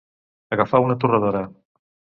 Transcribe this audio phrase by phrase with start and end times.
[0.57, 1.47] Agafar una torradora.